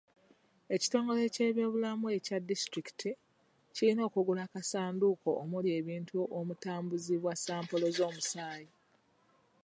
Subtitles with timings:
[0.75, 3.11] Ekitongole ky'ebyobulamu ekya disitulikiti
[3.75, 8.69] kiyina okugula akasanduuko omuli ebintu omutambuzibwa sampolo z'omusaayi.